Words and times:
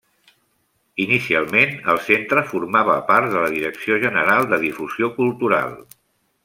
Inicialment, 1.03 1.75
el 1.93 2.01
Centre 2.07 2.45
formava 2.55 2.97
part 3.11 3.31
de 3.35 3.45
la 3.45 3.53
Direcció 3.59 4.01
General 4.07 4.53
de 4.55 4.61
Difusió 4.69 5.15
Cultural. 5.21 5.81